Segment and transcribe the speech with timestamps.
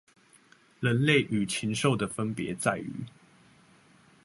[0.79, 2.91] 人類與禽獸的分別在於